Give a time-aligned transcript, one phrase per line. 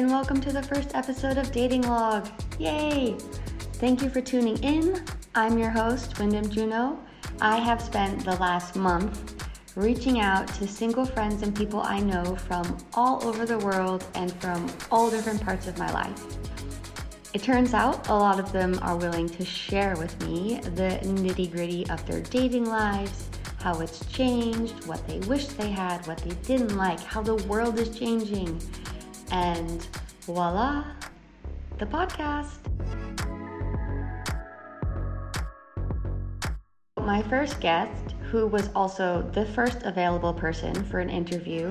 [0.00, 2.26] and welcome to the first episode of Dating Log.
[2.58, 3.14] Yay!
[3.74, 5.04] Thank you for tuning in.
[5.34, 6.98] I'm your host, Wyndham Juno.
[7.42, 12.34] I have spent the last month reaching out to single friends and people I know
[12.34, 16.38] from all over the world and from all different parts of my life.
[17.34, 21.52] It turns out a lot of them are willing to share with me the nitty
[21.52, 26.34] gritty of their dating lives, how it's changed, what they wish they had, what they
[26.46, 28.58] didn't like, how the world is changing.
[29.32, 29.86] And
[30.22, 30.84] voila,
[31.78, 32.58] the podcast.
[36.98, 41.70] My first guest, who was also the first available person for an interview,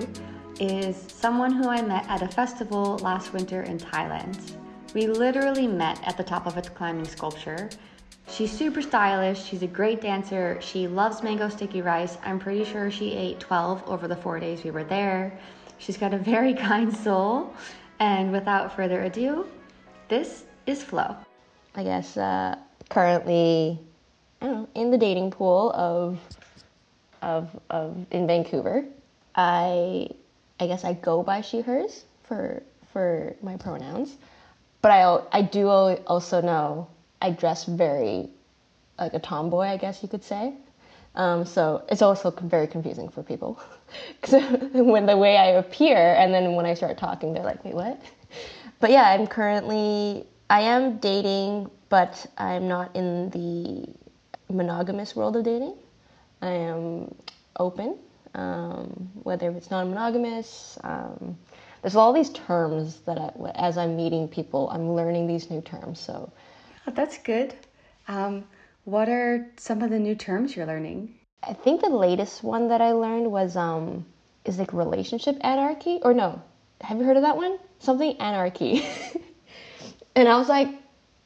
[0.59, 4.55] is someone who I met at a festival last winter in Thailand.
[4.94, 7.70] We literally met at the top of a climbing sculpture
[8.31, 9.44] She's super stylish.
[9.44, 10.59] She's a great dancer.
[10.62, 12.17] She loves mango sticky rice.
[12.23, 15.38] I'm pretty sure she ate 12 over the four days we were there.
[15.80, 17.53] She's got a very kind soul.
[17.99, 19.45] And without further ado,
[20.08, 21.16] this is Flo.
[21.75, 22.58] I guess uh,
[22.89, 23.80] currently,
[24.41, 26.19] I don't know, in the dating pool of
[27.22, 28.85] of of in Vancouver.
[29.35, 30.09] I
[30.59, 32.63] I guess I go by she hers for
[32.94, 34.17] for my pronouns,
[34.81, 36.88] but I I do also know
[37.22, 38.30] I dress very
[38.97, 40.53] like a tomboy, I guess you could say.
[41.16, 43.59] Um, so it's also very confusing for people
[44.73, 48.02] when the way I appear and then when I start talking, they're like, "Wait, what?"
[48.80, 55.44] But yeah, I'm currently I am dating, but I'm not in the monogamous world of
[55.44, 55.76] dating.
[56.42, 57.14] I am
[57.59, 57.98] open,
[58.36, 60.78] um, whether it's non-monogamous.
[60.84, 61.38] Um,
[61.81, 66.00] there's all these terms that I, as I'm meeting people, I'm learning these new terms.
[66.00, 66.31] So
[66.88, 67.53] Oh, that's good.
[68.08, 68.46] Um,
[68.86, 71.19] what are some of the new terms you're learning?
[71.44, 74.06] I think the latest one that I learned was um,
[74.45, 76.41] is like relationship anarchy or no?
[76.81, 77.58] Have you heard of that one?
[77.80, 78.86] Something anarchy.
[80.16, 80.69] and I was like,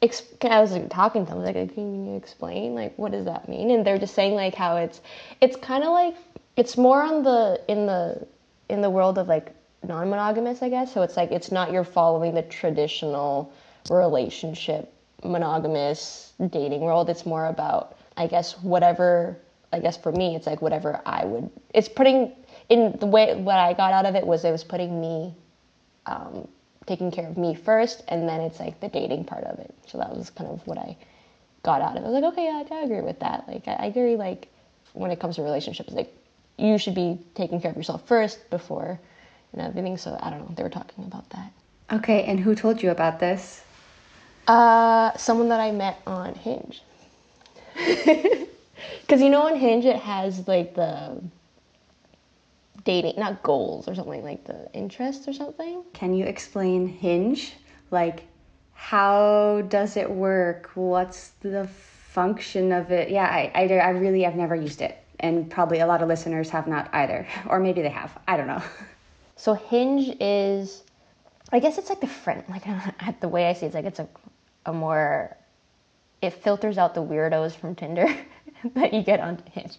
[0.02, 3.24] I was like talking to them, I was like, can you explain like what does
[3.24, 3.70] that mean?
[3.70, 5.00] And they're just saying like how it's
[5.40, 6.14] it's kind of like
[6.56, 8.26] it's more on the in the
[8.68, 10.92] in the world of like non-monogamous, I guess.
[10.92, 13.52] So it's like it's not you're following the traditional
[13.90, 17.08] relationship monogamous dating world.
[17.08, 19.38] It's more about, I guess, whatever.
[19.74, 21.50] I guess for me, it's like whatever I would.
[21.74, 22.32] It's putting
[22.68, 25.34] in the way what I got out of it was it was putting me,
[26.06, 26.48] um,
[26.86, 29.74] taking care of me first, and then it's like the dating part of it.
[29.86, 30.96] So that was kind of what I
[31.62, 32.06] got out of it.
[32.06, 33.46] I was like, okay, yeah, I agree with that.
[33.48, 34.16] Like, I, I agree.
[34.16, 34.48] Like,
[34.92, 36.14] when it comes to relationships, like
[36.56, 38.98] you should be taking care of yourself first before
[39.52, 39.96] and everything.
[39.96, 40.54] So I don't know.
[40.54, 41.52] They were talking about that.
[41.92, 43.62] Okay, and who told you about this?
[44.46, 46.82] Uh, someone that I met on Hinge.
[49.00, 51.22] Because you know on Hinge it has like the
[52.84, 55.82] dating, not goals or something like the interests or something.
[55.92, 57.54] Can you explain Hinge?
[57.90, 58.24] Like,
[58.72, 60.70] how does it work?
[60.74, 63.10] What's the function of it?
[63.10, 66.50] Yeah, I, I, I really I've never used it, and probably a lot of listeners
[66.50, 68.16] have not either, or maybe they have.
[68.28, 68.62] I don't know.
[69.36, 70.84] So Hinge is,
[71.50, 72.62] I guess it's like the friend, like
[73.20, 74.08] the way I see it, it's like it's a
[74.66, 75.36] a more
[76.22, 78.14] it filters out the weirdos from Tinder
[78.74, 79.76] that you get on Hinge.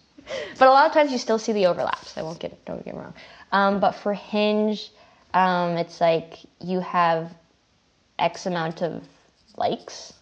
[0.58, 2.16] But a lot of times you still see the overlaps.
[2.16, 3.14] I won't get don't get me wrong.
[3.52, 4.90] Um, but for Hinge,
[5.34, 7.32] um, it's like you have
[8.18, 9.02] X amount of
[9.56, 10.12] likes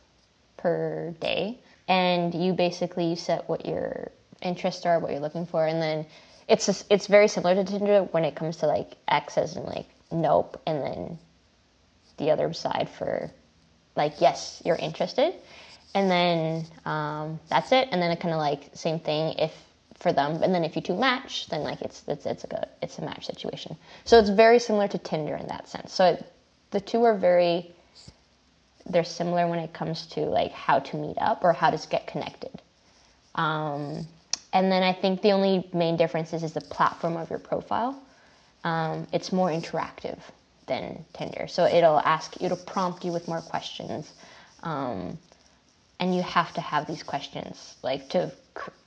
[0.56, 1.58] per day,
[1.88, 4.10] and you basically you set what your
[4.42, 6.06] interests are, what you're looking for, and then
[6.48, 9.86] it's just, it's very similar to Tinder when it comes to like X's and like
[10.10, 11.18] nope, and then
[12.18, 13.30] the other side for
[13.96, 15.34] like yes you're interested
[15.94, 17.88] and then um, that's it.
[17.90, 19.52] And then it kind of like same thing if
[19.98, 20.42] for them.
[20.42, 23.02] And then if you two match then like it's it's it's a good it's a
[23.02, 23.76] match situation.
[24.04, 25.92] So it's very similar to tinder in that sense.
[25.92, 26.32] So it,
[26.70, 27.70] the two are very
[28.86, 32.06] they're similar when it comes to like how to meet up or how to get
[32.06, 32.50] connected.
[33.34, 34.06] Um,
[34.52, 38.00] and then i think the only main difference is, is the platform of your profile.
[38.62, 40.18] Um, it's more interactive
[40.66, 41.46] than Tinder.
[41.48, 44.10] So it'll ask, it'll prompt you with more questions,
[44.62, 45.18] um,
[46.00, 48.32] and you have to have these questions like to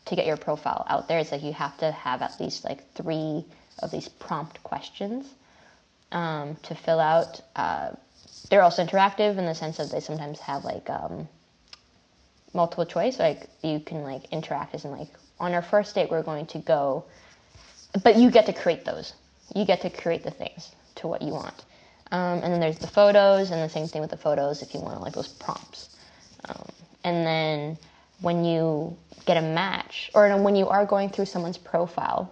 [0.06, 1.20] to get your profile out there.
[1.20, 3.44] It's like you have to have at least like three
[3.80, 5.28] of these prompt questions
[6.12, 7.42] um, to fill out.
[7.56, 7.92] Uh,
[8.50, 11.28] they're also interactive in the sense that they sometimes have like um,
[12.54, 13.20] multiple choice.
[13.20, 15.10] Like you can like interact as in like
[15.40, 17.06] on our first date we're going to go,
[18.04, 19.14] but you get to create those.
[19.56, 21.66] You get to create the things to what you want.
[22.12, 24.80] Um, and then there's the photos, and the same thing with the photos if you
[24.80, 25.98] want like those prompts.
[26.48, 26.66] Um,
[27.08, 27.78] and then
[28.20, 32.32] when you get a match, or when you are going through someone's profile,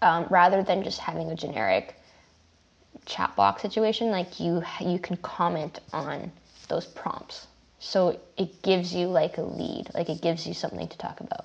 [0.00, 1.94] um, rather than just having a generic
[3.04, 6.32] chat box situation, like you you can comment on
[6.68, 7.46] those prompts.
[7.78, 11.44] So it gives you like a lead, like it gives you something to talk about.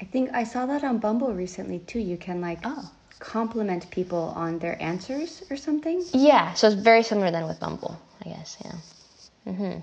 [0.00, 1.98] I think I saw that on Bumble recently too.
[1.98, 2.88] You can like Oh.
[3.18, 6.04] compliment people on their answers or something.
[6.12, 8.56] Yeah, so it's very similar then with Bumble, I guess.
[8.64, 9.80] Yeah.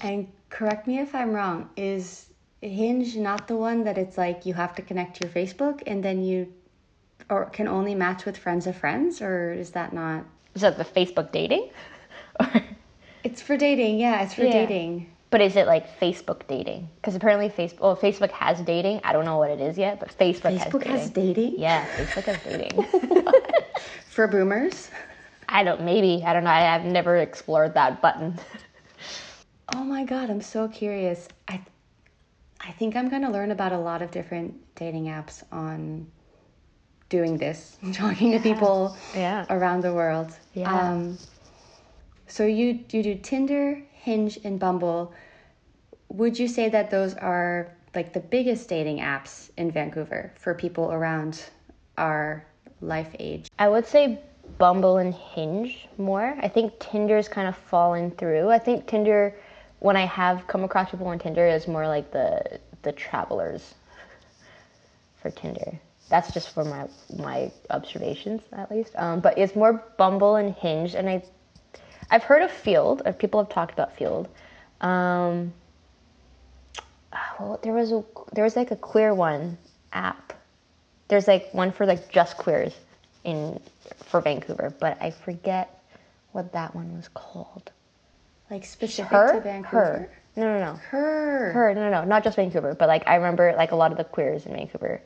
[0.00, 2.26] And correct me if I'm wrong, is
[2.62, 6.02] Hinge not the one that it's like you have to connect to your Facebook and
[6.04, 6.52] then you
[7.28, 10.24] or can only match with friends of friends or is that not
[10.54, 11.70] Is that the Facebook dating?
[12.40, 12.62] Or-
[13.24, 14.52] It's for dating, yeah, it's for Yeah.
[14.66, 15.10] dating.
[15.30, 16.88] but is it like Facebook dating?
[16.96, 19.00] Because apparently Facebook, well, Facebook has dating.
[19.04, 21.34] I don't know what it is yet, but Facebook, Facebook has has dating.
[21.34, 22.82] dating Yeah, Facebook has dating.
[24.08, 24.90] for boomers.
[25.48, 26.50] I don't, maybe, I don't know.
[26.50, 28.38] I, I've never explored that button.
[29.74, 31.28] Oh my god, I'm so curious.
[31.48, 31.60] I
[32.60, 36.06] I think I'm going to learn about a lot of different dating apps on
[37.08, 39.46] doing this, talking to people Yeah.
[39.48, 40.32] around the world.
[40.54, 40.90] Yeah.
[40.92, 41.18] Um,
[42.26, 45.12] so you you do Tinder, Hinge, and Bumble.
[46.08, 50.92] Would you say that those are like the biggest dating apps in Vancouver for people
[50.92, 51.44] around
[51.96, 52.44] our
[52.80, 53.48] life age?
[53.58, 54.20] I would say
[54.58, 56.36] Bumble and Hinge more.
[56.40, 58.50] I think Tinder's kind of fallen through.
[58.50, 59.36] I think Tinder,
[59.80, 63.74] when I have come across people on Tinder, is more like the the travelers
[65.20, 65.78] for Tinder.
[66.08, 68.92] That's just for my my observations, at least.
[68.96, 71.22] Um, but it's more Bumble and Hinge, and I
[72.10, 73.18] I've heard of Feeld.
[73.18, 74.28] People have talked about Feeld.
[74.80, 75.52] Um,
[77.38, 79.58] well, there was a there was like a queer one
[79.92, 80.30] app
[81.10, 82.72] there's like one for like just queers
[83.24, 83.60] in
[84.06, 85.82] for Vancouver, but I forget
[86.32, 87.70] what that one was called.
[88.50, 89.76] Like specific Her, to Vancouver?
[89.76, 91.52] her, no, no, no, Her.
[91.52, 93.98] her, no, no, no, not just Vancouver, but like I remember like a lot of
[93.98, 95.00] the queers in Vancouver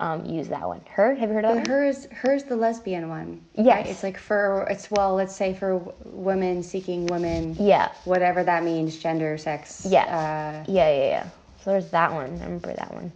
[0.00, 0.80] um, use that one.
[0.90, 1.64] Her, have you heard of that?
[1.64, 1.78] But one?
[1.78, 3.42] hers, hers the lesbian one.
[3.54, 3.66] Yes.
[3.66, 3.86] right?
[3.86, 8.96] It's like for it's well, let's say for women seeking women, Yeah, whatever that means,
[8.98, 9.86] gender, sex.
[9.88, 10.04] Yeah.
[10.04, 11.28] Uh, yeah, yeah, yeah.
[11.62, 12.26] So there's that one.
[12.40, 13.12] I remember that one.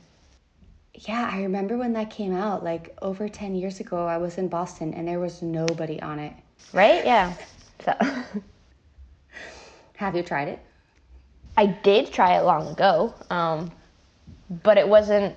[0.95, 4.07] yeah, I remember when that came out, like over ten years ago.
[4.07, 6.33] I was in Boston and there was nobody on it.
[6.73, 7.05] Right?
[7.05, 7.33] Yeah.
[7.85, 7.95] So
[10.01, 10.59] Have you tried it?
[11.59, 13.71] I did try it long ago, um,
[14.63, 15.37] but it wasn't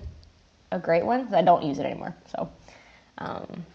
[0.72, 1.34] a great one.
[1.34, 2.16] I don't use it anymore.
[2.32, 2.50] So,
[3.18, 3.66] um,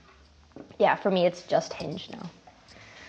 [0.79, 2.31] yeah, for me, it's just Hinge now.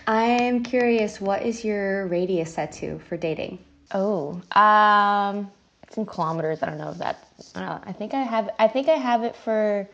[0.06, 1.22] I'm curious.
[1.22, 3.58] What is your radius set to for dating?
[3.94, 5.50] Oh, um,
[5.82, 6.62] it's in kilometers.
[6.62, 7.26] I don't know if that.
[7.54, 7.80] I, don't know.
[7.86, 8.50] I think I have.
[8.58, 9.88] I think I have it for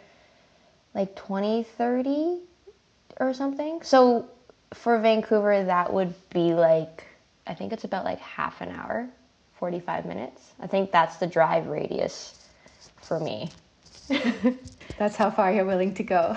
[0.93, 2.41] like 20, 30
[3.21, 3.81] or something.
[3.83, 4.29] So
[4.75, 7.05] for Vancouver, that would be like.
[7.47, 9.09] I think it's about like half an hour,
[9.55, 10.53] forty-five minutes.
[10.61, 12.35] I think that's the drive radius
[13.03, 13.51] for me
[14.99, 16.37] That's how far you're willing to go.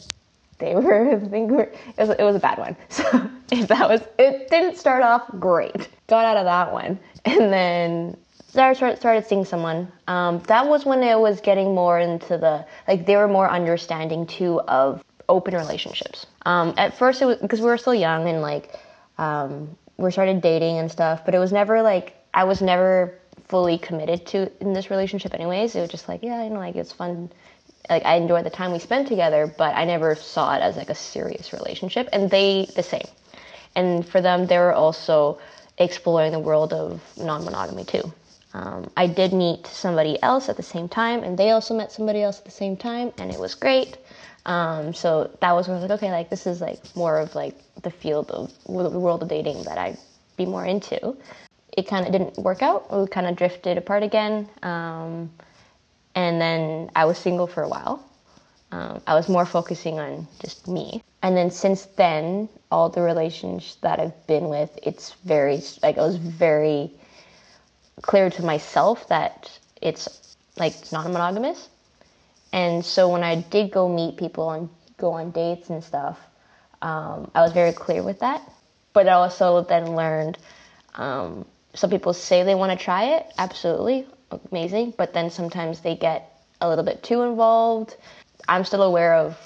[0.58, 1.12] They were.
[1.14, 2.08] I think it was.
[2.08, 2.76] It was a bad one.
[2.90, 5.88] So if that was, it didn't start off great.
[6.08, 8.16] Got out of that one, and then
[8.48, 9.90] started, started seeing someone.
[10.08, 14.26] Um, that was when it was getting more into the like they were more understanding
[14.26, 16.26] too of open relationships.
[16.44, 18.76] Um, at first, it was because we were still young and like
[19.18, 23.19] um, we started dating and stuff, but it was never like I was never
[23.50, 25.34] fully committed to in this relationship.
[25.34, 27.30] Anyways, it was just like yeah, you know, like it's fun.
[27.88, 30.90] Like I enjoyed the time we spent together, but I never saw it as like
[30.90, 32.08] a serious relationship.
[32.12, 33.08] And they the same.
[33.74, 35.38] And for them, they were also
[35.78, 38.12] exploring the world of non-monogamy too.
[38.52, 42.22] Um, I did meet somebody else at the same time, and they also met somebody
[42.22, 43.96] else at the same time, and it was great.
[44.46, 47.34] Um, so that was when I was like, okay, like this is like more of
[47.34, 49.98] like the field of the world of dating that I'd
[50.36, 51.16] be more into.
[51.76, 52.92] It kind of didn't work out.
[52.96, 55.30] We kind of drifted apart again, um,
[56.14, 58.04] and then I was single for a while.
[58.72, 61.02] Um, I was more focusing on just me.
[61.22, 66.02] And then since then, all the relationships that I've been with, it's very like I
[66.02, 66.92] was very
[68.02, 69.50] clear to myself that
[69.82, 71.68] it's like non-monogamous.
[72.52, 76.18] And so when I did go meet people and go on dates and stuff,
[76.82, 78.42] um, I was very clear with that.
[78.92, 80.38] But I also then learned
[80.94, 84.06] um, some people say they want to try it, absolutely
[84.50, 87.96] amazing, but then sometimes they get a little bit too involved.
[88.48, 89.36] I'm still aware of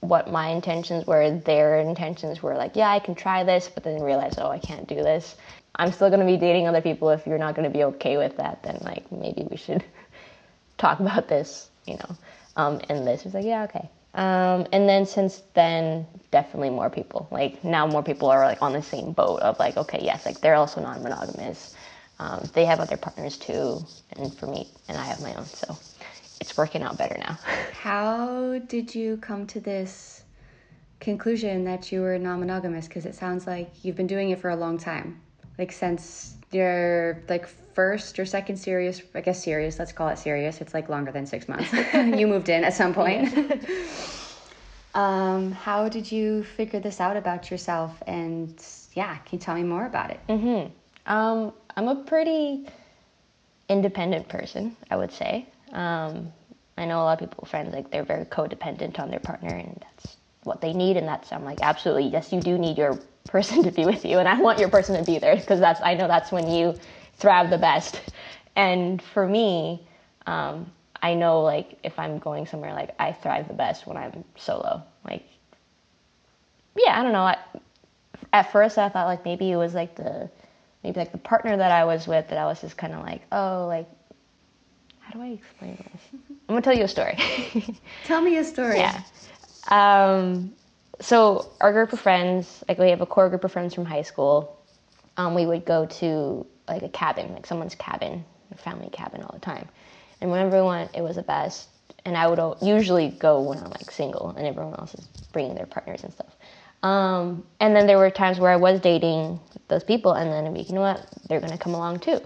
[0.00, 4.02] what my intentions were, their intentions were like, yeah, I can try this, but then
[4.02, 5.36] realize, oh, I can't do this.
[5.76, 7.10] I'm still going to be dating other people.
[7.10, 9.82] If you're not going to be okay with that, then like maybe we should
[10.78, 12.16] talk about this, you know.
[12.56, 13.88] Um, and this was like, yeah, okay.
[14.14, 17.28] Um, and then since then, definitely more people.
[17.30, 20.40] Like now, more people are like on the same boat of like, okay, yes, like
[20.40, 21.74] they're also non-monogamous.
[22.20, 25.46] Um, they have other partners too, and for me, and I have my own.
[25.46, 25.76] So
[26.40, 27.38] it's working out better now.
[27.72, 30.22] How did you come to this
[31.00, 32.86] conclusion that you were non-monogamous?
[32.86, 35.20] Because it sounds like you've been doing it for a long time,
[35.58, 39.78] like since your like first or second serious, I guess serious.
[39.78, 40.60] Let's call it serious.
[40.60, 41.72] It's like longer than six months.
[41.94, 43.34] you moved in at some point.
[44.94, 48.02] um, how did you figure this out about yourself?
[48.06, 48.54] And
[48.94, 50.20] yeah, can you tell me more about it?
[50.28, 51.12] Mm-hmm.
[51.12, 52.66] Um, I'm a pretty
[53.68, 55.46] independent person, I would say.
[55.72, 56.32] Um,
[56.76, 59.82] I know a lot of people, friends, like they're very codependent on their partner, and
[59.82, 60.96] that's what they need.
[60.96, 64.18] And that's I'm like, absolutely, yes, you do need your person to be with you,
[64.18, 66.78] and I want your person to be there because that's I know that's when you
[67.14, 68.00] thrive the best.
[68.56, 69.86] And for me,
[70.26, 70.70] um,
[71.02, 74.82] I know like if I'm going somewhere, like I thrive the best when I'm solo.
[75.04, 75.24] Like,
[76.76, 77.22] yeah, I don't know.
[77.22, 77.36] I,
[78.32, 80.30] at first, I thought like maybe it was like the
[80.82, 83.22] maybe like the partner that I was with that I was just kind of like,
[83.32, 83.88] oh, like
[85.00, 86.02] how do I explain this?
[86.30, 87.18] I'm gonna tell you a story.
[88.04, 88.78] tell me a story.
[88.84, 89.02] Yeah.
[89.68, 90.54] Um,
[91.00, 94.02] so our group of friends, like we have a core group of friends from high
[94.02, 94.60] school.
[95.16, 99.32] Um, we would go to like a cabin, like someone's cabin, a family cabin all
[99.32, 99.68] the time.
[100.20, 101.68] And whenever we went, it was the best.
[102.04, 105.66] And I would usually go when I'm like single, and everyone else is bringing their
[105.66, 106.36] partners and stuff.
[106.82, 110.54] Um, and then there were times where I was dating those people, and then I'm
[110.54, 112.20] like, you know what, they're gonna come along too.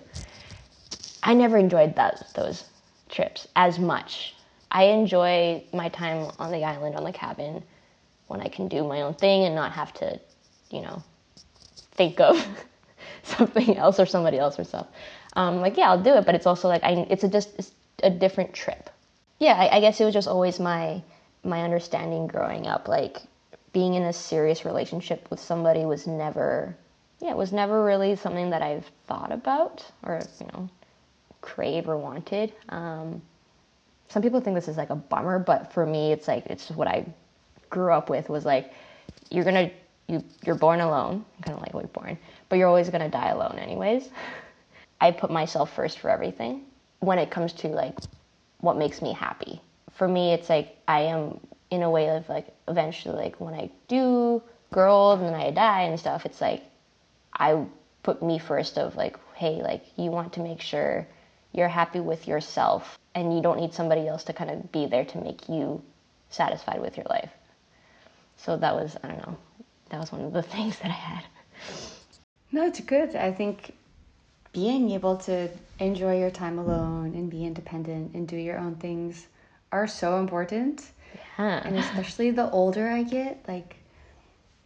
[1.22, 2.64] I never enjoyed that those
[3.08, 4.34] trips as much.
[4.70, 7.62] I enjoy my time on the island, on the cabin,
[8.28, 10.20] when I can do my own thing and not have to,
[10.70, 11.02] you know,
[11.92, 12.46] think of
[13.22, 14.86] something else or somebody else or stuff.
[15.34, 17.72] Um, like, yeah, I'll do it, but it's also like I, it's a just it's
[18.02, 18.90] a different trip.
[19.38, 21.02] Yeah, I, I guess it was just always my
[21.44, 22.88] my understanding growing up.
[22.88, 23.18] Like
[23.72, 26.76] being in a serious relationship with somebody was never,
[27.20, 30.68] yeah, it was never really something that I've thought about or you know,
[31.40, 32.52] crave or wanted.
[32.68, 33.22] Um,
[34.08, 36.88] some people think this is like a bummer, but for me, it's like it's what
[36.88, 37.06] I
[37.70, 38.72] grew up with was like
[39.30, 39.70] you're gonna
[40.06, 43.58] you you're born alone, kind of like we're born, but you're always gonna die alone
[43.58, 44.08] anyways.
[45.00, 46.64] I put myself first for everything
[47.00, 47.96] when it comes to like
[48.60, 49.60] what makes me happy.
[49.92, 53.70] For me, it's like I am in a way of like eventually like when I
[53.88, 56.62] do grow old and then I die and stuff, it's like
[57.32, 57.64] I
[58.02, 61.06] put me first of like, hey, like you want to make sure
[61.52, 65.04] you're happy with yourself and you don't need somebody else to kind of be there
[65.04, 65.82] to make you
[66.30, 67.30] satisfied with your life.
[68.38, 69.36] So that was, I don't know,
[69.90, 71.24] that was one of the things that I had.
[72.50, 73.14] No, it's good.
[73.14, 73.74] I think
[74.52, 79.26] being able to enjoy your time alone and be independent and do your own things
[79.70, 80.90] are so important.
[81.38, 81.62] Yeah.
[81.64, 83.76] And especially the older I get, like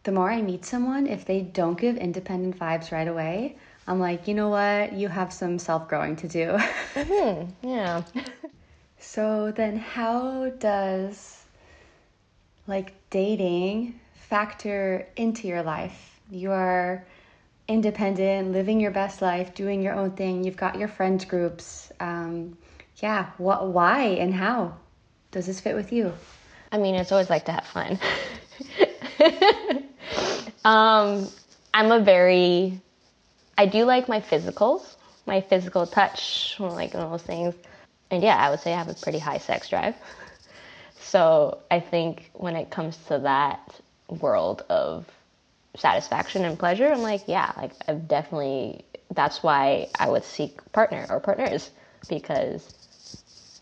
[0.04, 4.28] the more I meet someone, if they don't give independent vibes right away, I'm like,
[4.28, 4.92] you know what?
[4.92, 6.46] You have some self growing to do.
[6.94, 7.68] mm-hmm.
[7.68, 8.02] Yeah.
[8.98, 11.41] so then, how does
[12.66, 16.20] like dating factor into your life?
[16.30, 17.04] You are
[17.68, 20.44] independent, living your best life, doing your own thing.
[20.44, 21.92] You've got your friends groups.
[22.00, 22.56] Um,
[22.96, 23.30] yeah.
[23.38, 23.68] What?
[23.68, 24.76] Why and how
[25.30, 26.12] does this fit with you?
[26.70, 27.98] I mean, it's always like to have fun.
[30.64, 31.28] um,
[31.74, 32.80] I'm a very
[33.56, 37.54] I do like my physicals, my physical touch, like all those things.
[38.10, 39.94] And yeah, I would say I have a pretty high sex drive.
[41.02, 43.74] So I think when it comes to that
[44.08, 45.06] world of
[45.76, 51.06] satisfaction and pleasure, I'm like, yeah, like I've definitely, that's why I would seek partner
[51.10, 51.70] or partners
[52.08, 52.72] because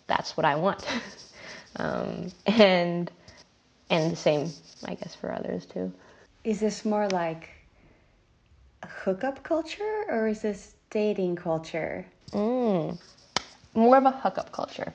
[0.07, 0.87] that's what I want.
[1.77, 3.11] um, and,
[3.89, 4.51] and the same,
[4.85, 5.93] I guess, for others too.
[6.45, 7.49] Is this more like
[8.83, 12.07] a hookup culture or is this dating culture?
[12.33, 12.99] Mm,
[13.75, 14.93] more of a hookup culture.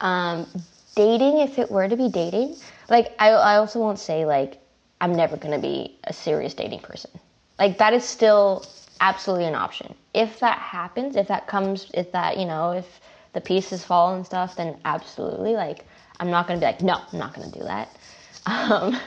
[0.00, 0.46] Um,
[0.94, 2.56] dating, if it were to be dating,
[2.88, 4.60] like I, I also won't say like
[5.00, 7.10] I'm never gonna be a serious dating person.
[7.58, 8.64] Like that is still
[9.00, 9.94] absolutely an option.
[10.14, 13.00] If that happens, if that comes, if that you know, if
[13.32, 15.54] the pieces fall and stuff, then absolutely.
[15.54, 15.84] Like,
[16.20, 17.88] I'm not gonna be like, no, I'm not gonna do that.
[18.46, 19.00] Um,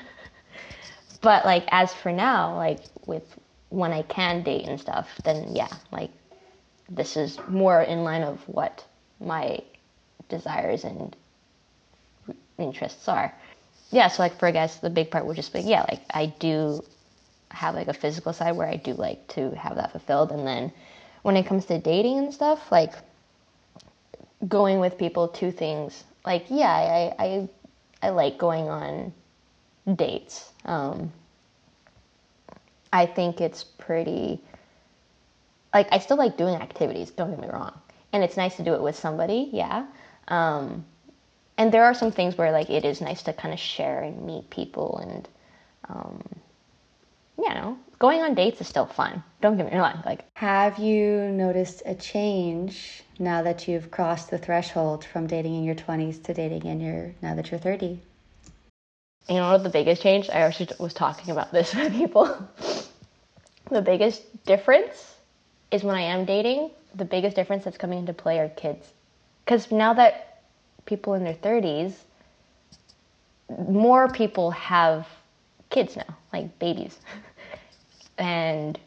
[1.22, 3.38] but like, as for now, like with
[3.70, 6.10] when I can date and stuff, then yeah, like
[6.90, 8.84] this is more in line of what
[9.20, 9.60] my
[10.28, 11.16] desires and
[12.58, 13.34] interests are.
[13.92, 16.84] Yeah, so like for guys, the big part would just be yeah, like I do
[17.52, 20.72] have like a physical side where I do like to have that fulfilled, and then
[21.22, 22.94] when it comes to dating and stuff, like
[24.48, 27.50] going with people to things like yeah I, I
[28.04, 29.14] i like going on
[29.96, 31.12] dates um
[32.94, 34.40] i think it's pretty
[35.74, 37.74] like i still like doing activities don't get me wrong
[38.14, 39.86] and it's nice to do it with somebody yeah
[40.28, 40.86] um
[41.58, 44.26] and there are some things where like it is nice to kind of share and
[44.26, 45.28] meet people and
[45.90, 46.22] um
[47.38, 51.30] you know going on dates is still fun don't get me wrong like have you
[51.32, 56.34] noticed a change now that you've crossed the threshold from dating in your 20s to
[56.34, 58.00] dating in your now that you're 30?
[59.30, 60.30] You know what the biggest change?
[60.30, 62.26] I actually was talking about this with people.
[63.70, 65.16] the biggest difference
[65.72, 68.88] is when I am dating, the biggest difference that's coming into play are kids.
[69.44, 70.37] Because now that
[70.88, 71.94] people in their 30s,
[73.70, 75.08] more people have
[75.70, 76.98] kids now, like babies.
[78.18, 78.80] and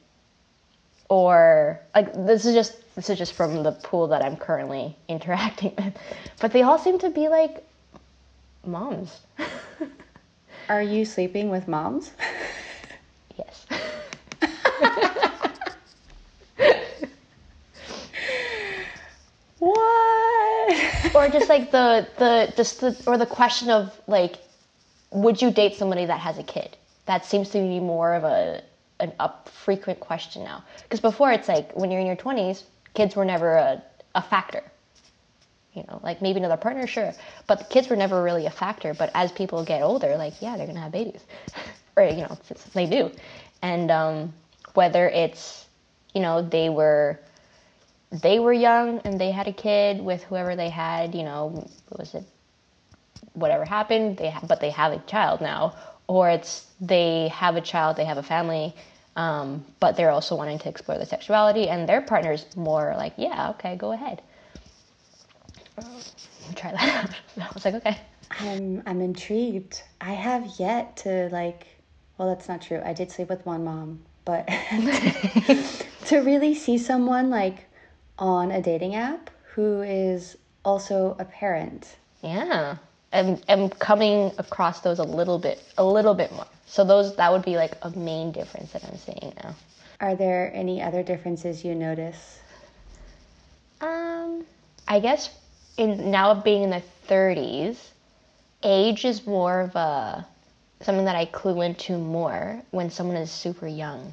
[1.08, 5.74] or like this is just this is just from the pool that I'm currently interacting
[5.76, 5.94] with.
[6.40, 7.64] But they all seem to be like
[8.64, 9.20] moms.
[10.68, 12.12] Are you sleeping with moms?
[13.38, 13.66] yes.
[19.58, 21.09] what?
[21.20, 24.36] Or just like the the just the or the question of like
[25.12, 26.76] would you date somebody that has a kid?
[27.06, 28.62] That seems to be more of a
[29.00, 30.64] an, a frequent question now.
[30.82, 32.62] Because before it's like when you're in your 20s,
[32.94, 33.82] kids were never a,
[34.14, 34.62] a factor.
[35.74, 37.12] You know, like maybe another partner, sure,
[37.46, 38.92] but the kids were never really a factor.
[38.92, 41.24] But as people get older, like yeah, they're gonna have babies,
[41.96, 42.38] or you know,
[42.74, 43.12] they do,
[43.62, 44.32] and um,
[44.74, 45.66] whether it's
[46.14, 47.20] you know they were
[48.10, 52.14] they were young and they had a kid with whoever they had, you know, was
[52.14, 52.24] it
[53.34, 55.74] whatever happened, they ha- but they have a child now,
[56.08, 58.74] or it's they have a child, they have a family,
[59.16, 63.50] um, but they're also wanting to explore their sexuality, and their partner's more like, yeah,
[63.50, 64.22] okay, go ahead.
[66.56, 67.10] Try that out.
[67.50, 67.98] I was like, okay.
[68.38, 69.82] I'm I'm intrigued.
[70.00, 71.66] I have yet to like.
[72.18, 72.82] Well, that's not true.
[72.84, 74.46] I did sleep with one mom, but
[76.06, 77.69] to really see someone like
[78.20, 81.96] on a dating app who is also a parent.
[82.22, 82.76] Yeah.
[83.12, 86.46] I'm, I'm coming across those a little bit a little bit more.
[86.66, 89.54] So those that would be like a main difference that i'm seeing now.
[90.00, 92.38] Are there any other differences you notice?
[93.80, 94.44] Um
[94.86, 95.30] i guess
[95.76, 97.78] in now being in the 30s
[98.62, 100.26] age is more of a
[100.82, 104.12] something that i clue into more when someone is super young.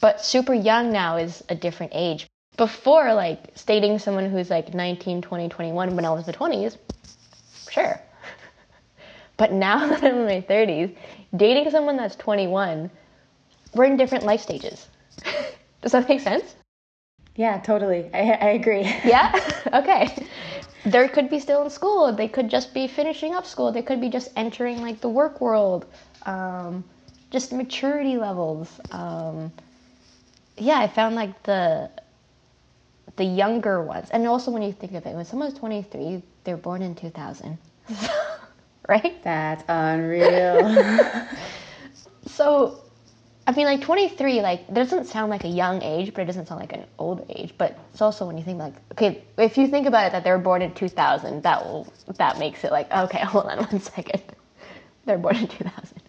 [0.00, 5.22] But super young now is a different age before like dating someone who's like 19
[5.22, 6.76] 20 21 when i was in the 20s
[7.70, 8.00] sure
[9.36, 10.94] but now that I'm in my 30s,
[11.36, 12.90] dating someone that's 21,
[13.74, 14.88] we're in different life stages.
[15.82, 16.54] Does that make sense?
[17.36, 18.10] Yeah, totally.
[18.14, 18.82] I, I agree.
[19.04, 19.32] yeah?
[19.72, 20.26] Okay.
[20.84, 22.12] There could be still in school.
[22.12, 23.72] They could just be finishing up school.
[23.72, 25.86] They could be just entering like the work world.
[26.26, 26.84] Um,
[27.30, 28.68] just maturity levels.
[28.92, 29.50] Um,
[30.56, 31.90] yeah, I found like the
[33.16, 36.82] the younger ones, and also when you think of it, when someone's 23, they're born
[36.82, 37.58] in 2000.
[38.88, 39.22] right?
[39.22, 40.98] That's unreal.
[42.26, 42.80] so,
[43.46, 46.60] I mean, like 23, like, doesn't sound like a young age, but it doesn't sound
[46.60, 47.54] like an old age.
[47.56, 50.30] But it's also when you think, like, okay, if you think about it that they
[50.30, 54.22] were born in 2000, that will, that makes it like, okay, hold on one second.
[55.04, 56.02] They're born in 2000.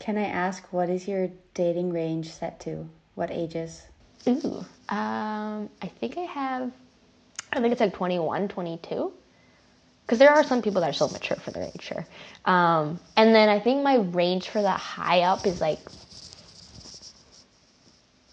[0.00, 2.88] Can I ask, what is your dating range set to?
[3.14, 3.82] What ages?
[4.28, 6.72] Ooh, um, I think I have,
[7.52, 9.12] I think it's like 21, 22
[10.06, 12.06] because there are some people that are so mature for their age, sure.
[12.44, 15.80] Um, and then I think my range for that high up is like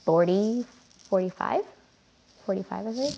[0.06, 0.65] 40,
[1.10, 1.62] 45,
[2.45, 3.15] 45, I think.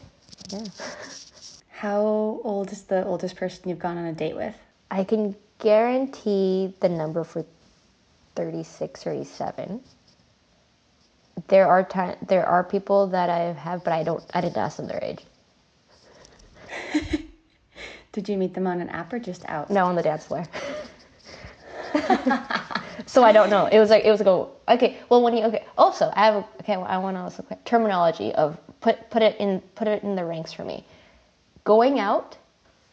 [0.51, 0.63] Yeah.
[1.69, 4.55] How old is the oldest person you've gone on a date with?
[4.89, 7.45] I can guarantee the number for
[8.35, 9.81] 36, or 37.
[11.47, 14.23] There are time, there are people that I have, but I don't.
[14.33, 15.25] I didn't ask them their age.
[18.11, 19.69] Did you meet them on an app or just out?
[19.69, 20.45] No, on the dance floor.
[23.05, 23.67] so I don't know.
[23.67, 24.97] It was like it was like a okay.
[25.09, 25.65] Well, when you okay.
[25.77, 26.75] Also, I have okay.
[26.75, 30.53] I want to also terminology of put put it in put it in the ranks
[30.53, 30.85] for me.
[31.63, 32.37] going out,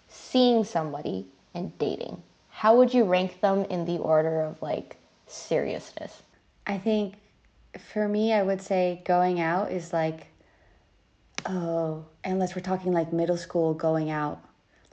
[0.08, 2.22] seeing somebody, and dating.
[2.50, 6.22] How would you rank them in the order of like seriousness?
[6.66, 7.14] I think
[7.78, 10.26] for me, I would say going out is like,
[11.46, 14.40] oh, unless we're talking like middle school going out.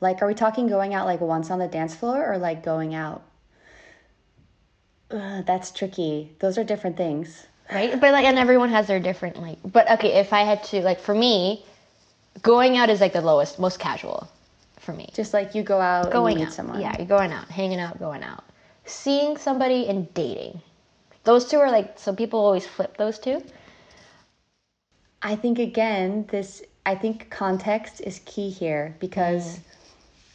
[0.02, 2.96] Like, are we talking going out like once on the dance floor or like going
[2.96, 3.24] out?
[5.12, 6.32] Ugh, that's tricky.
[6.40, 7.48] Those are different things.
[7.72, 8.00] Right?
[8.00, 11.00] But like, and everyone has their different, like, but okay, if I had to, like,
[11.00, 11.66] for me,
[12.42, 14.28] going out is like the lowest, most casual
[14.78, 15.10] for me.
[15.14, 16.54] Just like you go out going and meet out.
[16.54, 16.82] someone.
[16.82, 18.44] Yeah, you're going out, hanging out, going out.
[18.86, 20.62] Seeing somebody and dating.
[21.30, 23.44] Those two are like, so people always flip those two.
[25.22, 29.62] I think again, this I think context is key here because mm.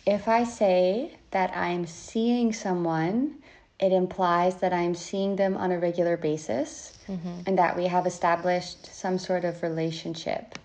[0.06, 3.42] if I say that I'm seeing someone,
[3.80, 7.40] it implies that I'm seeing them on a regular basis mm-hmm.
[7.44, 10.56] and that we have established some sort of relationship.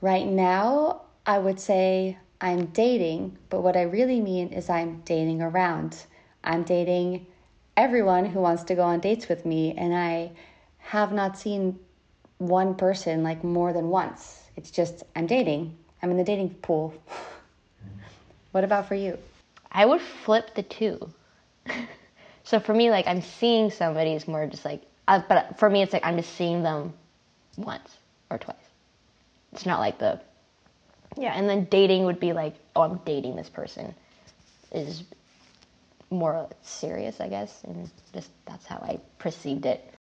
[0.00, 5.42] Right now, I would say I'm dating, but what I really mean is I'm dating
[5.42, 5.96] around.
[6.44, 7.26] I'm dating
[7.76, 10.30] everyone who wants to go on dates with me, and I
[10.78, 11.78] have not seen
[12.38, 14.42] one person like more than once.
[14.56, 15.76] It's just I'm dating.
[16.02, 16.94] I'm in the dating pool.
[18.52, 19.18] what about for you?
[19.70, 21.10] I would flip the two.
[22.44, 25.82] so for me, like, I'm seeing somebody is more just like, uh, but for me,
[25.82, 26.92] it's like I'm just seeing them
[27.56, 27.96] once
[28.30, 28.56] or twice.
[29.52, 30.20] It's not like the,
[31.16, 33.94] yeah, and then dating would be like, oh, I'm dating this person
[34.72, 35.04] is
[36.12, 39.92] more serious, I guess, and just that's how I perceived it.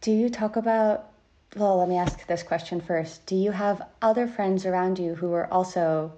[0.00, 1.10] Do you talk about,
[1.56, 3.24] well, let me ask this question first.
[3.26, 6.12] Do you have other friends around you who are also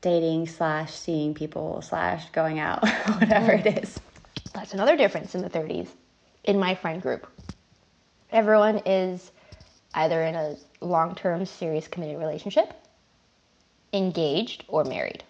[0.00, 4.00] dating slash seeing people slash going out, whatever it is?
[4.54, 5.88] That's another difference in the 30s
[6.44, 7.26] in my friend group.
[8.30, 9.32] Everyone is
[9.94, 12.72] either in a long term, serious, committed relationship,
[13.92, 15.24] engaged, or married.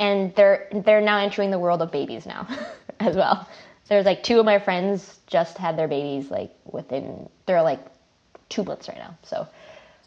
[0.00, 2.46] And they're, they're now entering the world of babies now
[3.00, 3.48] as well.
[3.88, 7.80] There's like two of my friends just had their babies like within, they're like
[8.48, 9.16] two months right now.
[9.22, 9.46] So,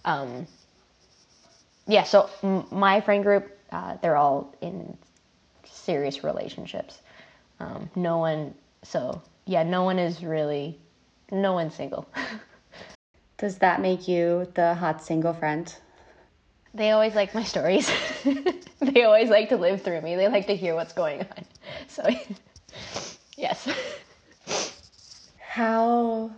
[0.05, 0.47] um,
[1.87, 4.97] yeah, so m- my friend group, uh, they're all in
[5.65, 6.99] serious relationships.
[7.59, 10.77] Um, no one, so yeah, no one is really,
[11.31, 12.07] no one's single.
[13.37, 15.73] Does that make you the hot single friend?
[16.73, 17.91] They always like my stories.
[18.79, 20.15] they always like to live through me.
[20.15, 21.45] They like to hear what's going on.
[21.87, 22.07] So,
[23.37, 23.67] yes.
[25.39, 26.31] How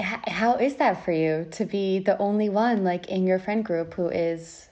[0.00, 3.94] how is that for you to be the only one like in your friend group
[3.94, 4.68] who is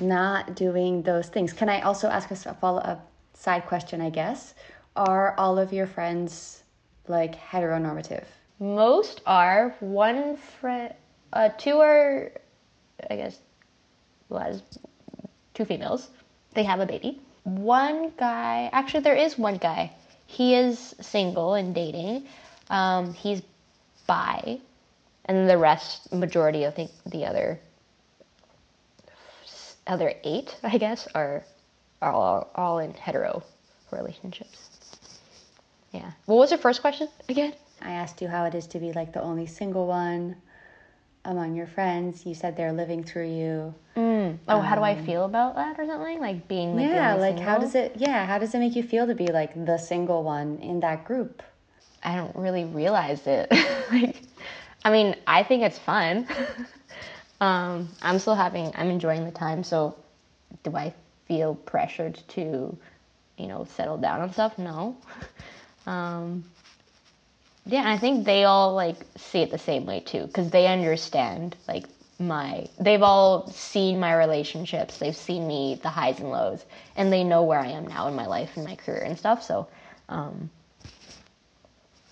[0.00, 1.52] not doing those things?
[1.52, 4.54] Can I also ask a follow up side question, I guess?
[4.96, 6.62] Are all of your friends
[7.06, 8.24] like heteronormative?
[8.58, 9.76] Most are.
[9.80, 10.94] One friend,
[11.32, 12.32] uh, two are,
[13.10, 13.38] I guess,
[14.30, 14.62] les,
[15.54, 16.08] two females.
[16.54, 17.20] They have a baby.
[17.44, 19.92] One guy, actually, there is one guy.
[20.26, 22.26] He is single and dating.
[22.68, 23.42] Um, he's
[24.06, 24.58] bi,
[25.24, 27.58] and the rest, majority, I think, the other,
[29.86, 31.44] other eight, I guess, are
[32.00, 33.42] are all, all in hetero
[33.90, 34.68] relationships.
[35.92, 36.12] Yeah.
[36.26, 37.54] What was your first question again?
[37.80, 40.36] I asked you how it is to be like the only single one
[41.28, 42.26] among your friends.
[42.26, 43.74] You said they're living through you.
[44.48, 46.20] Oh, how do I feel about that or something?
[46.20, 49.06] Like being like yeah, like how does it yeah, how does it make you feel
[49.06, 51.42] to be like the single one in that group?
[52.02, 53.50] I don't really realize it.
[53.92, 54.22] like,
[54.84, 56.26] I mean, I think it's fun.
[57.40, 59.64] um, I'm still having, I'm enjoying the time.
[59.64, 59.96] So,
[60.62, 60.94] do I
[61.26, 62.76] feel pressured to,
[63.36, 64.58] you know, settle down on stuff?
[64.58, 64.96] No.
[65.86, 66.44] um,
[67.68, 70.66] yeah, and I think they all like see it the same way too, because they
[70.66, 71.84] understand like
[72.18, 72.66] my.
[72.80, 74.98] They've all seen my relationships.
[74.98, 76.64] They've seen me the highs and lows,
[76.96, 79.42] and they know where I am now in my life and my career and stuff.
[79.44, 79.68] So.
[80.08, 80.50] Um,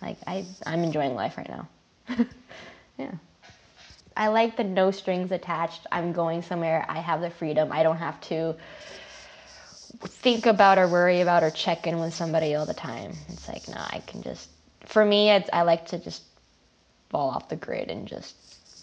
[0.02, 1.68] like I, I'm enjoying life right now.
[2.98, 3.12] yeah.
[4.16, 5.86] I like the no strings attached.
[5.92, 6.86] I'm going somewhere.
[6.88, 7.70] I have the freedom.
[7.70, 8.56] I don't have to
[10.04, 13.12] think about or worry about or check in with somebody all the time.
[13.28, 14.48] It's like, no, I can just.
[14.86, 16.22] For me, it's, I like to just
[17.10, 18.34] fall off the grid and just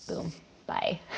[0.08, 0.32] boom,
[0.68, 1.00] bye.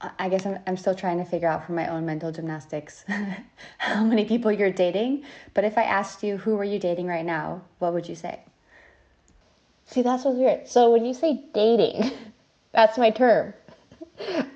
[0.00, 3.04] I- I guess I'm, I'm still trying to figure out for my own mental gymnastics
[3.78, 5.24] how many people you're dating.
[5.54, 8.40] But if I asked you who are you dating right now, what would you say?
[9.86, 10.66] See, that's what's weird.
[10.68, 12.10] So when you say dating,
[12.72, 13.54] that's my term.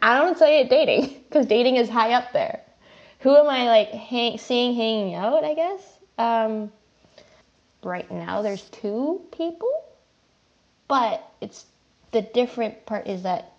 [0.02, 2.62] I don't say it dating because dating is high up there.
[3.20, 5.44] Who am I like hang, seeing hanging out?
[5.44, 5.98] I guess.
[6.18, 6.72] Um,
[7.87, 9.85] right now, there's two people,
[10.88, 11.64] but it's
[12.12, 13.53] the different part is that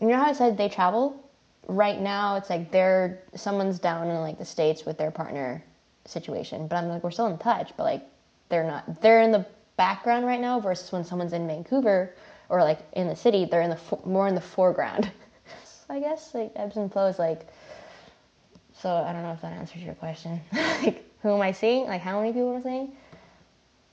[0.00, 1.22] you know how I said they travel?
[1.68, 5.62] Right now, it's like they're someone's down in like the states with their partner
[6.04, 8.02] situation, but I'm like we're still in touch, but like
[8.48, 9.00] they're not.
[9.00, 9.44] They're in the
[9.76, 12.14] background right now versus when someone's in Vancouver
[12.48, 15.10] or like in the city, they're in the fo- more in the foreground.
[15.90, 17.18] I guess like ebbs and flows.
[17.18, 17.46] Like,
[18.74, 20.40] so I don't know if that answers your question.
[20.52, 21.86] like, who am I seeing?
[21.86, 22.92] Like, how many people I seeing?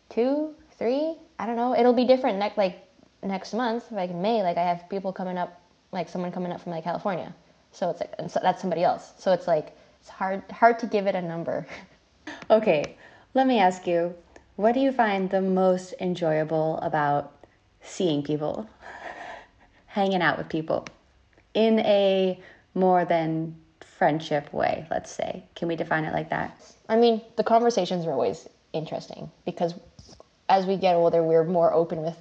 [0.10, 1.16] Two, three?
[1.40, 1.76] I don't know.
[1.76, 2.88] It'll be different next like
[3.24, 4.44] next month, like in May.
[4.44, 5.60] Like I have people coming up,
[5.92, 7.34] like someone coming up from like California.
[7.72, 9.14] So it's like and so that's somebody else.
[9.18, 11.66] So it's like it's hard hard to give it a number.
[12.50, 12.96] Okay,
[13.34, 14.16] let me ask you,
[14.56, 17.34] what do you find the most enjoyable about
[17.82, 18.70] seeing people,
[19.88, 20.86] hanging out with people
[21.54, 22.40] in a
[22.76, 23.56] more than
[23.98, 25.44] friendship way, let's say?
[25.56, 26.60] Can we define it like that?
[26.90, 29.74] I mean, the conversations are always interesting because
[30.50, 32.18] as we get older, we're more open with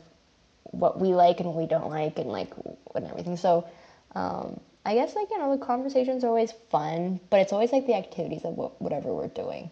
[0.64, 2.52] what we like and what we don't like and like
[2.94, 3.36] and everything.
[3.36, 3.66] So,
[4.14, 7.86] um, I guess like you know the conversations are always fun, but it's always like
[7.86, 9.70] the activities of what, whatever we're doing,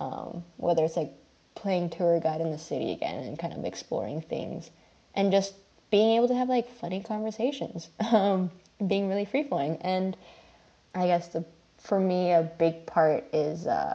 [0.00, 1.12] um, whether it's like
[1.54, 4.70] playing tour guide in the city again and kind of exploring things,
[5.14, 5.54] and just
[5.90, 8.50] being able to have like funny conversations, um,
[8.86, 9.76] being really free flowing.
[9.82, 10.16] And
[10.94, 11.44] I guess the
[11.78, 13.94] for me a big part is uh,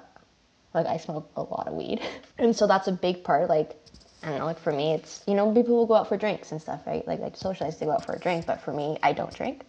[0.74, 2.02] like I smoke a lot of weed,
[2.38, 3.50] and so that's a big part.
[3.50, 3.76] Like
[4.24, 6.52] I don't know, like for me, it's you know people will go out for drinks
[6.52, 7.06] and stuff, right?
[7.08, 9.64] Like like socialize to go out for a drink, but for me, I don't drink,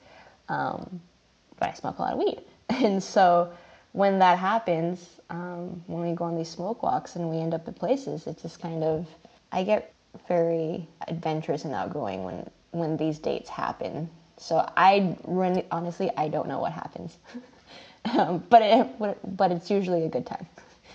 [0.48, 1.00] um,
[1.58, 3.52] but I smoke a lot of weed, and so
[3.92, 7.66] when that happens, um, when we go on these smoke walks and we end up
[7.66, 9.06] at places, it's just kind of
[9.52, 9.92] I get
[10.28, 14.10] very adventurous and outgoing when when these dates happen.
[14.40, 17.18] So I run honestly, I don't know what happens,
[18.16, 20.46] um, but it, but it's usually a good time.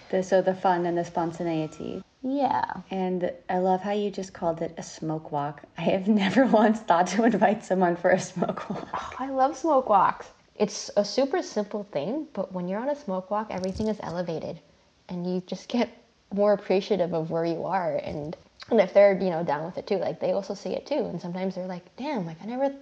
[0.10, 2.04] The, so the fun and the spontaneity.
[2.24, 2.66] Yeah.
[2.90, 5.62] And I love how you just called it a smoke walk.
[5.78, 8.90] I have never once thought to invite someone for a smoke walk.
[8.94, 10.28] Oh, I love smoke walks.
[10.56, 14.60] It's a super simple thing, but when you're on a smoke walk, everything is elevated
[15.08, 15.90] and you just get
[16.34, 18.36] more appreciative of where you are and
[18.72, 20.96] and if they're, you know, down with it too, like they also see it too.
[20.96, 22.74] And sometimes they're like, damn, like I never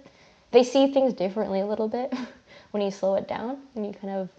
[0.54, 2.14] they see things differently a little bit
[2.70, 4.30] when you slow it down and you kind of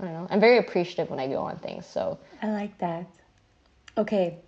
[0.00, 0.28] I don't know.
[0.30, 3.06] I'm very appreciative when I go on things, so I like that.
[3.96, 4.38] Okay,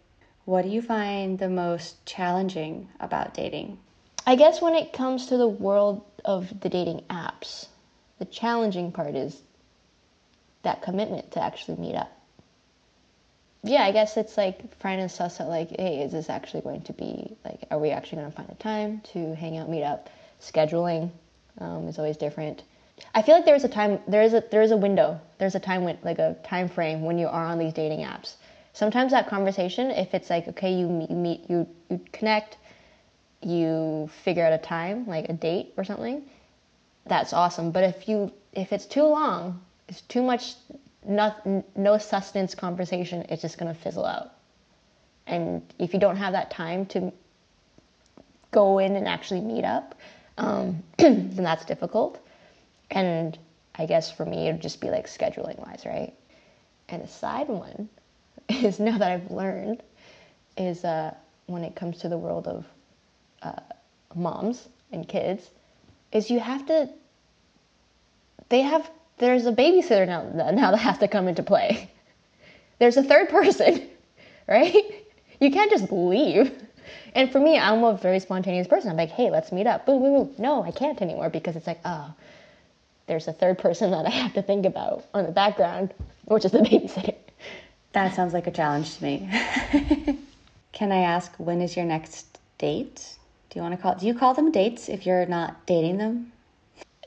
[0.46, 3.78] what do you find the most challenging about dating?
[4.26, 7.66] I guess when it comes to the world of the dating apps,
[8.18, 9.42] the challenging part is
[10.62, 12.10] that commitment to actually meet up.
[13.62, 16.82] Yeah, I guess it's like trying to suss out like, hey, is this actually going
[16.82, 19.84] to be like, are we actually going to find a time to hang out, meet
[19.84, 20.10] up?
[20.50, 21.10] Scheduling
[21.58, 22.62] um, is always different.
[23.14, 25.60] I feel like there's a time, there is a there is a window, there's a
[25.60, 28.34] time when like a time frame when you are on these dating apps.
[28.72, 32.58] Sometimes that conversation, if it's like okay, you meet, you you you connect,
[33.42, 36.22] you figure out a time like a date or something,
[37.06, 37.70] that's awesome.
[37.70, 40.54] But if you if it's too long, it's too much
[41.06, 44.32] not, no sustenance conversation, it's just gonna fizzle out.
[45.26, 47.12] And if you don't have that time to
[48.50, 49.94] go in and actually meet up,
[50.38, 52.18] um, then that's difficult.
[52.90, 53.38] And
[53.76, 56.12] I guess for me, it'd just be like scheduling wise, right?
[56.88, 57.88] And a side one
[58.48, 59.82] is now that I've learned
[60.56, 61.14] is uh,
[61.46, 62.64] when it comes to the world of
[63.42, 63.60] uh,
[64.14, 65.50] moms and kids,
[66.12, 66.88] is you have to.
[68.48, 71.90] They have there's a babysitter now now that has to come into play.
[72.78, 73.88] There's a third person,
[74.48, 75.04] right?
[75.40, 76.52] You can't just leave.
[77.14, 78.90] And for me, I'm a very spontaneous person.
[78.90, 79.86] I'm like, hey, let's meet up.
[79.86, 80.34] Boom, boom, boom.
[80.38, 82.12] No, I can't anymore because it's like, oh,
[83.06, 86.52] there's a third person that I have to think about on the background, which is
[86.52, 87.14] the babysitter.
[87.92, 89.30] That sounds like a challenge to me.
[90.72, 93.14] Can I ask when is your next date?
[93.50, 96.32] Do you want to call do you call them dates if you're not dating them?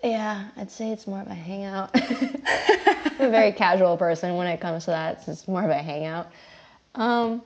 [0.02, 1.90] Yeah, I'd say it's more of a hangout.
[1.96, 5.24] I'm a very casual person when it comes to that.
[5.28, 6.32] It's more of a hangout.
[6.96, 7.42] Um,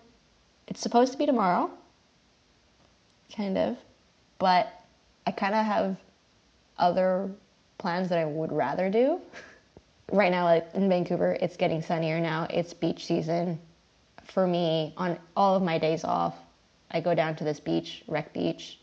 [0.68, 1.72] it's supposed to be tomorrow,
[3.36, 3.78] kind of,
[4.40, 4.72] but
[5.26, 5.98] I kind of have
[6.78, 7.30] other
[7.78, 9.20] plans that I would rather do.
[10.12, 12.48] right now, like in Vancouver, it's getting sunnier now.
[12.50, 13.60] It's beach season.
[14.26, 16.36] For me, on all of my days off,
[16.90, 18.80] I go down to this beach, Wreck Beach.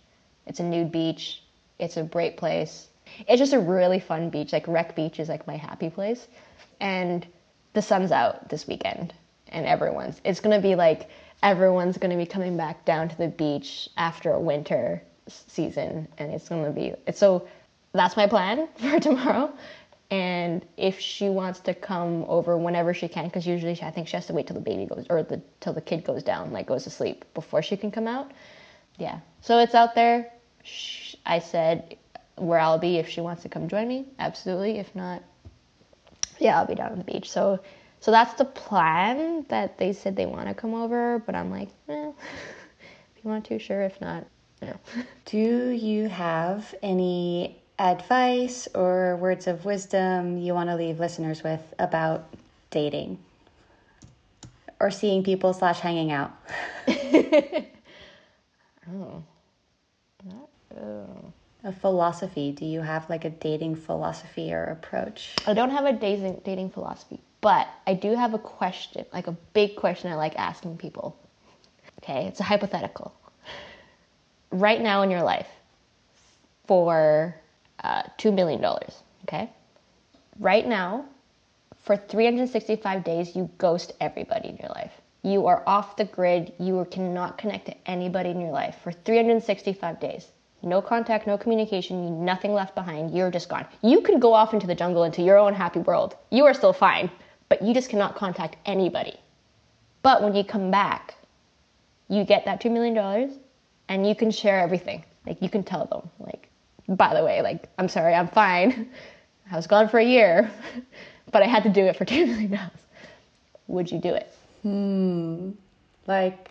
[0.47, 1.43] It's a nude beach.
[1.79, 2.89] It's a great place.
[3.27, 4.53] It's just a really fun beach.
[4.53, 6.27] Like Wreck Beach is like my happy place.
[6.81, 7.27] And
[7.73, 9.15] the sun's out this weekend
[9.51, 11.09] and everyone's it's going to be like
[11.43, 16.33] everyone's going to be coming back down to the beach after a winter season and
[16.33, 17.47] it's going to be so
[17.93, 19.53] that's my plan for tomorrow
[20.11, 24.09] and if she wants to come over whenever she can because usually she, i think
[24.09, 26.51] she has to wait till the baby goes or the till the kid goes down
[26.51, 28.31] like goes to sleep before she can come out
[28.99, 30.33] yeah so it's out there
[31.27, 31.99] i said
[32.39, 34.07] where I'll be if she wants to come join me.
[34.19, 34.79] Absolutely.
[34.79, 35.23] If not,
[36.39, 37.31] yeah, I'll be down on the beach.
[37.31, 37.61] So,
[38.01, 39.45] so that's the plan.
[39.49, 41.93] That they said they want to come over, but I'm like, eh,
[43.17, 43.83] if you want to, sure.
[43.83, 44.27] If not,
[44.63, 44.77] no.
[45.25, 51.63] Do you have any advice or words of wisdom you want to leave listeners with
[51.79, 52.27] about
[52.71, 53.19] dating
[54.81, 56.33] or seeing people slash hanging out?
[58.93, 59.23] oh.
[60.81, 61.33] oh.
[61.65, 62.53] A philosophy.
[62.53, 65.35] Do you have like a dating philosophy or approach?
[65.47, 69.37] I don't have a dating dating philosophy, but I do have a question, like a
[69.53, 71.17] big question I like asking people.
[72.03, 73.15] Okay, it's a hypothetical.
[74.51, 75.49] Right now in your life,
[76.69, 77.35] for
[77.83, 78.65] uh, $2 million,
[79.25, 79.51] okay?
[80.39, 81.07] Right now,
[81.83, 84.93] for 365 days, you ghost everybody in your life.
[85.23, 86.53] You are off the grid.
[86.61, 90.29] You cannot connect to anybody in your life for 365 days.
[90.63, 93.17] No contact, no communication, nothing left behind.
[93.17, 93.67] You're just gone.
[93.83, 96.17] You could go off into the jungle, into your own happy world.
[96.31, 97.11] You are still fine,
[97.49, 99.19] but you just cannot contact anybody.
[100.03, 101.15] But when you come back,
[102.09, 103.39] you get that $2 million
[103.89, 105.05] and you can share everything.
[105.27, 106.49] Like, you can tell them, like,
[106.89, 108.89] by the way, like, I'm sorry, I'm fine.
[109.51, 110.51] I was gone for a year,
[111.33, 112.59] but I had to do it for $2 million.
[113.67, 114.33] Would you do it?
[114.63, 115.51] Hmm.
[116.07, 116.51] Like,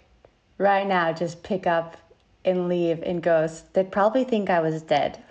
[0.58, 1.98] right now, just pick up
[2.46, 5.22] and leave and ghost, they'd probably think I was dead.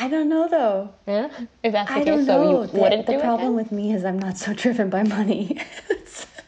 [0.00, 0.94] I don't know though.
[1.06, 1.28] Yeah,
[1.62, 3.56] if that's the I case, don't so you the, wouldn't the do problem it.
[3.56, 5.58] with me is I'm not so driven by money.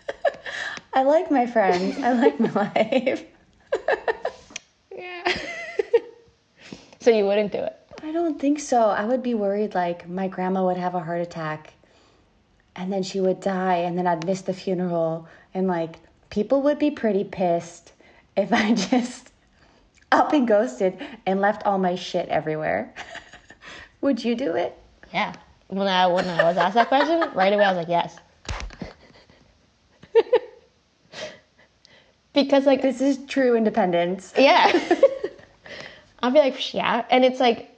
[0.95, 1.99] I like my friends.
[1.99, 3.25] I like my life.
[4.95, 5.37] Yeah.
[7.01, 7.75] so you wouldn't do it.
[8.03, 8.89] I don't think so.
[8.91, 11.73] I would be worried like my grandma would have a heart attack
[12.77, 15.97] and then she would die and then I'd miss the funeral and like
[16.31, 17.93] people would be pretty pissed
[18.37, 19.31] if I just
[20.13, 22.95] up and ghosted and left all my shit everywhere.
[24.03, 24.77] Would you do it?
[25.15, 25.33] Yeah.
[25.69, 28.19] When I when I was asked that question, right away I was like, yes.
[32.35, 34.35] because like This is true independence.
[34.37, 34.71] yeah.
[36.23, 37.69] I'll be like, yeah, and it's like,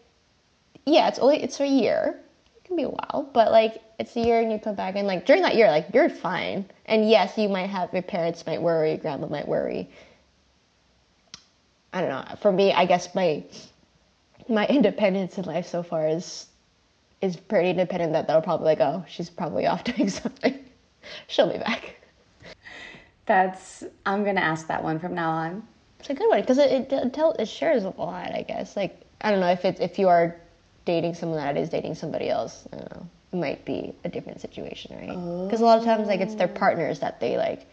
[0.84, 2.18] yeah, it's only it's a year.
[2.56, 5.06] It can be a while, but like it's a year and you come back and
[5.06, 6.66] like during that year, like you're fine.
[6.86, 9.88] And yes, you might have your parents might worry, grandma might worry.
[11.94, 12.24] I don't know.
[12.40, 13.44] For me, I guess my
[14.48, 16.46] my independence in life so far is
[17.20, 20.58] is pretty independent that they'll probably like, oh, she's probably off doing something.
[21.26, 21.96] She'll be back.
[23.26, 25.62] That's I'm going to ask that one from now on.
[26.00, 28.34] It's a good one because it it tell it shares a lot.
[28.34, 30.36] I guess like I don't know if it's if you are
[30.84, 32.68] dating someone that is dating somebody else.
[32.72, 33.08] I don't know.
[33.32, 35.46] It might be a different situation, right?
[35.46, 35.86] Because a lot of oh.
[35.86, 37.66] times like it's their partners that they like.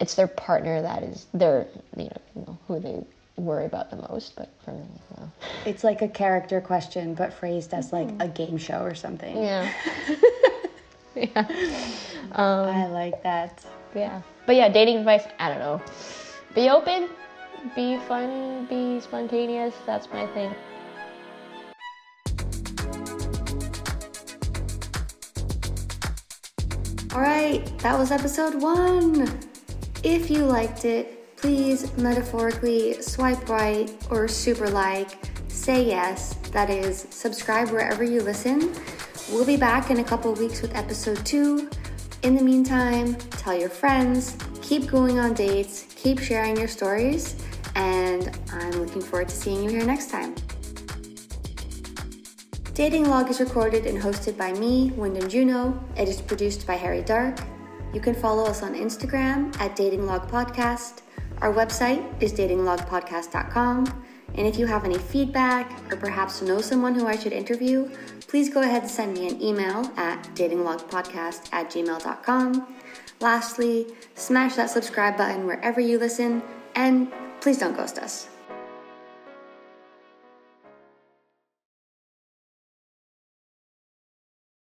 [0.00, 3.04] It's their partner that is their you know, you know who they
[3.36, 4.36] worry about the most.
[4.36, 4.86] But for me.
[5.64, 8.20] It's like a character question but phrased as like mm-hmm.
[8.20, 9.36] a game show or something.
[9.36, 9.72] yeah,
[11.14, 11.46] yeah,
[12.32, 13.64] um, um, I like that.
[13.94, 14.20] yeah.
[14.46, 15.24] But yeah, dating advice.
[15.38, 15.80] I don't know.
[16.54, 17.08] Be open,
[17.74, 19.74] be fun, be spontaneous.
[19.86, 20.54] That's my thing.
[27.14, 29.40] All right, that was episode one.
[30.02, 35.10] If you liked it, please metaphorically swipe right or super like,
[35.48, 38.72] say yes, that is, subscribe wherever you listen.
[39.30, 41.68] We'll be back in a couple weeks with episode two.
[42.22, 47.36] In the meantime, tell your friends, keep going on dates, keep sharing your stories,
[47.74, 50.34] and I'm looking forward to seeing you here next time.
[52.72, 55.78] Dating Log is recorded and hosted by me, Wyndham Juno.
[55.94, 57.38] It is produced by Harry Dark.
[57.92, 61.02] You can follow us on Instagram at Dating Log Podcast.
[61.40, 64.04] Our website is datinglogpodcast.com.
[64.36, 67.88] And if you have any feedback or perhaps know someone who I should interview,
[68.26, 72.74] please go ahead and send me an email at datinglogpodcast at gmail.com.
[73.20, 76.42] Lastly, smash that subscribe button wherever you listen
[76.74, 78.28] and please don't ghost us.